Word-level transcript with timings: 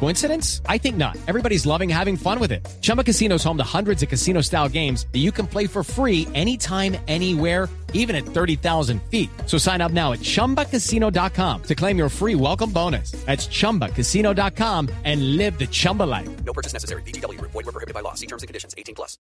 Coincidence? 0.00 0.60
I 0.68 0.78
think 0.78 0.96
not. 0.96 1.16
Everybody's 1.26 1.64
loving 1.64 1.88
having 1.88 2.16
fun 2.16 2.38
with 2.38 2.52
it. 2.52 2.66
Chumba 2.82 3.02
Casino 3.02 3.36
is 3.36 3.44
home 3.44 3.56
to 3.56 3.64
hundreds 3.64 4.02
of 4.02 4.08
casino 4.08 4.42
style 4.42 4.68
games 4.68 5.06
that 5.12 5.20
you 5.20 5.32
can 5.32 5.46
play 5.46 5.66
for 5.66 5.82
free 5.82 6.28
anytime, 6.34 6.96
anywhere, 7.08 7.68
even 7.94 8.14
at 8.14 8.26
30,000 8.26 9.00
feet. 9.10 9.30
So 9.46 9.56
sign 9.56 9.80
up 9.80 9.92
now 9.92 10.12
at 10.12 10.20
chumbacasino.com 10.20 11.62
to 11.62 11.74
claim 11.74 11.96
your 11.96 12.10
free 12.10 12.34
welcome 12.34 12.70
bonus. 12.70 13.12
That's 13.24 13.46
chumbacasino.com 13.46 14.90
and 15.04 15.36
live 15.38 15.58
the 15.58 15.66
Chumba 15.66 16.02
life. 16.02 16.28
No 16.44 16.52
purchase 16.52 16.74
necessary. 16.74 17.02
BGW. 17.02 17.40
Void 17.40 17.54
were 17.54 17.72
prohibited 17.72 17.94
by 17.94 18.00
law. 18.00 18.14
See 18.14 18.26
terms 18.26 18.42
and 18.42 18.48
conditions. 18.48 18.74
18 18.76 18.94
plus. 18.94 19.16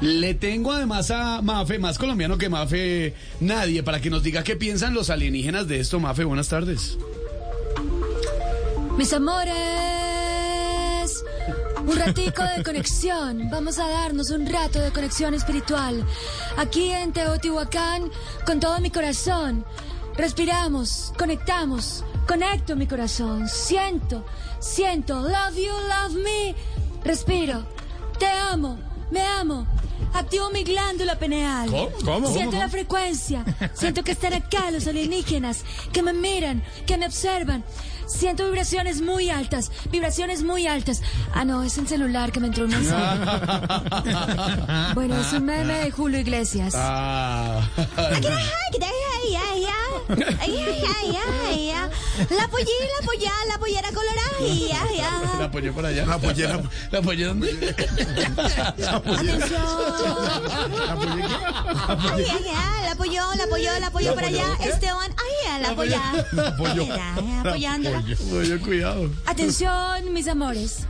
Le 0.00 0.34
tengo 0.34 0.72
además 0.72 1.12
a 1.12 1.42
Mafe, 1.42 1.78
más 1.78 1.96
colombiano 1.96 2.36
que 2.36 2.48
Mafe, 2.48 3.14
nadie, 3.38 3.84
para 3.84 4.00
que 4.00 4.10
nos 4.10 4.24
diga 4.24 4.42
qué 4.42 4.56
piensan 4.56 4.94
los 4.94 5.10
alienígenas 5.10 5.68
de 5.68 5.78
esto. 5.78 6.00
Mafe, 6.00 6.24
buenas 6.24 6.48
tardes. 6.48 6.98
Mis 8.96 9.12
amores, 9.14 9.54
un 11.86 11.96
ratico 11.96 12.42
de 12.42 12.62
conexión. 12.62 13.48
Vamos 13.50 13.78
a 13.78 13.88
darnos 13.88 14.30
un 14.30 14.46
rato 14.46 14.78
de 14.80 14.92
conexión 14.92 15.32
espiritual. 15.34 16.04
Aquí 16.58 16.90
en 16.90 17.12
Teotihuacán, 17.12 18.10
con 18.44 18.60
todo 18.60 18.78
mi 18.80 18.90
corazón. 18.90 19.64
Respiramos, 20.14 21.12
conectamos, 21.18 22.04
conecto 22.28 22.76
mi 22.76 22.86
corazón. 22.86 23.48
Siento, 23.48 24.24
siento, 24.60 25.20
love 25.20 25.56
you, 25.56 25.72
love 25.88 26.14
me. 26.22 26.54
Respiro, 27.02 27.64
te 28.18 28.26
amo, 28.26 28.78
me 29.12 29.22
amo. 29.22 29.66
Activo 30.14 30.50
mi 30.50 30.64
glándula 30.64 31.16
pineal. 31.18 31.70
¿Cómo? 32.04 32.32
Siento 32.32 32.58
la 32.58 32.68
frecuencia. 32.68 33.44
Siento 33.72 34.02
que 34.02 34.12
están 34.12 34.34
acá 34.34 34.70
los 34.70 34.86
alienígenas, 34.86 35.64
que 35.92 36.02
me 36.02 36.12
miran, 36.12 36.62
que 36.86 36.98
me 36.98 37.06
observan. 37.06 37.64
Siento 38.06 38.44
vibraciones 38.44 39.00
muy 39.00 39.30
altas, 39.30 39.70
vibraciones 39.90 40.42
muy 40.42 40.66
altas. 40.66 41.00
Ah, 41.32 41.44
no, 41.44 41.62
es 41.62 41.78
el 41.78 41.88
celular 41.88 42.30
que 42.32 42.40
me 42.40 42.48
entró 42.48 42.64
un 42.64 42.70
mensaje. 42.70 43.20
Bueno, 44.94 45.18
es 45.18 45.32
un 45.32 45.44
meme 45.46 45.84
de 45.84 45.90
Julio 45.90 46.18
Iglesias. 46.18 46.74
Ah. 46.76 47.62
La 52.30 52.46
pollera, 52.48 52.86
la 53.00 53.06
polla, 53.06 53.32
la 53.48 53.58
pollera 53.58 53.88
colorada. 53.92 54.38
La 55.38 55.44
apoyé 55.46 55.72
por 55.72 55.86
allá. 55.86 56.04
La 56.06 56.14
apoyé, 56.14 56.46
la, 56.46 56.62
la 56.90 56.98
apoyé 56.98 57.24
donde. 57.24 57.74
La 58.78 58.96
apoyó, 62.92 63.34
la 63.34 63.44
apoyó, 63.44 63.70
la 63.80 63.86
apoyó 63.86 64.14
por 64.14 64.24
allá. 64.24 64.44
Esteban, 64.60 65.14
ay, 65.16 65.60
la 65.62 65.70
apoyó. 65.70 65.96
La 66.32 66.48
apoyó. 66.48 66.86
Apoyándola. 67.44 68.04
Oye, 68.34 68.58
cuidado. 68.58 69.10
Atención, 69.26 70.12
mis 70.12 70.28
amores. 70.28 70.80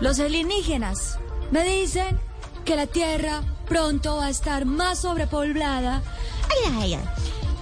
Los 0.00 0.20
alienígenas 0.20 1.18
me 1.50 1.64
dicen 1.64 2.20
que 2.64 2.76
la 2.76 2.86
Tierra 2.86 3.42
pronto 3.66 4.16
va 4.16 4.26
a 4.26 4.30
estar 4.30 4.66
más 4.66 5.00
sobrepoblada 5.00 6.02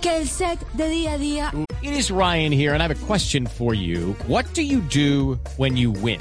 que 0.05 0.11
el 0.19 0.29
set 0.29 0.59
de 0.75 0.89
día 0.91 1.15
a 1.15 1.19
día. 1.19 1.51
It 1.83 1.95
is 1.95 2.11
Ryan 2.11 2.53
here, 2.53 2.75
and 2.75 2.83
I 2.83 2.87
have 2.87 3.03
a 3.03 3.07
question 3.07 3.47
for 3.47 3.73
you. 3.73 4.13
What 4.27 4.45
do 4.53 4.61
you 4.61 4.81
do 4.81 5.39
when 5.57 5.79
you 5.79 5.93
win? 5.93 6.21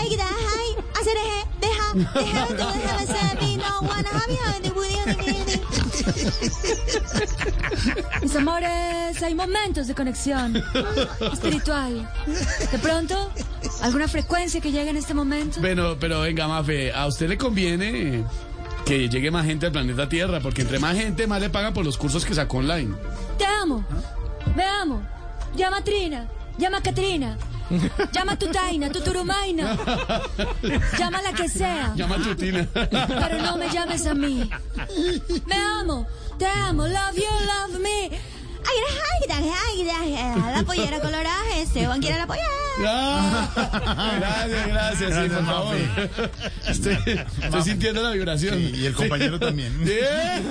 ahí. 0.00 0.76
Mis 8.22 8.36
amores, 8.36 9.22
hay 9.22 9.34
momentos 9.34 9.86
de 9.86 9.94
conexión 9.94 10.62
espiritual. 11.32 12.08
De 12.70 12.78
pronto, 12.78 13.30
alguna 13.82 14.08
frecuencia 14.08 14.60
que 14.60 14.70
llegue 14.70 14.90
en 14.90 14.96
este 14.96 15.14
momento. 15.14 15.60
Bueno, 15.60 15.96
pero 15.98 16.20
venga, 16.20 16.46
Mafe, 16.46 16.92
a 16.92 17.06
usted 17.06 17.28
le 17.28 17.38
conviene 17.38 18.24
que 18.84 19.08
llegue 19.08 19.30
más 19.30 19.46
gente 19.46 19.66
al 19.66 19.72
planeta 19.72 20.08
Tierra, 20.08 20.40
porque 20.40 20.62
entre 20.62 20.78
más 20.78 20.96
gente, 20.96 21.26
más 21.26 21.40
le 21.40 21.50
pagan 21.50 21.72
por 21.72 21.84
los 21.84 21.96
cursos 21.96 22.24
que 22.24 22.34
sacó 22.34 22.58
online. 22.58 22.94
Te 23.38 23.46
amo, 23.46 23.84
me 24.54 24.64
amo. 24.64 25.02
Llama 25.56 25.78
a 25.78 25.84
Trina, 25.84 26.28
llama 26.58 26.78
a 26.78 26.82
Catrina. 26.82 27.36
Llama 28.12 28.32
a 28.32 28.36
tu 28.36 28.46
Taina, 28.48 28.90
tu 28.90 29.00
Turumaina. 29.00 29.76
Llama 30.98 31.18
a 31.18 31.22
la 31.22 31.32
que 31.32 31.48
sea. 31.48 31.92
Llama 31.94 32.16
a 32.16 32.18
tu 32.18 32.34
tina. 32.34 32.66
Pero 32.74 33.38
no 33.42 33.56
me 33.56 33.68
llames 33.68 34.06
a 34.06 34.14
mí. 34.14 34.50
Me 35.46 35.54
amo, 35.54 36.06
te 36.38 36.46
amo, 36.46 36.86
love 36.86 37.16
you, 37.16 37.30
love 37.46 37.80
me. 37.80 38.10
La 40.52 40.62
pollera 40.64 41.00
colorada, 41.00 41.56
Esteban 41.56 42.00
quiere 42.00 42.18
la 42.18 42.26
pollera. 42.26 42.46
Ah, 42.86 44.12
gracias, 44.18 44.66
gracias, 44.68 45.14
sí, 45.14 45.28
por 45.28 45.46
favor. 45.46 45.76
Estoy, 46.66 46.98
estoy 47.42 47.62
sintiendo 47.62 48.02
la 48.02 48.10
vibración. 48.10 48.60
y 48.60 48.86
el 48.86 48.94
compañero 48.94 49.38
también. 49.38 49.84
Bien. 49.84 50.48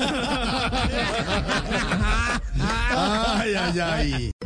Ay, 2.96 3.54
ay, 3.56 3.80
ay. 3.80 4.32